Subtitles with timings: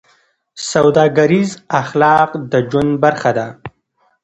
[0.71, 1.51] سوداګریز
[1.81, 3.47] اخلاق د ژوند برخه ده.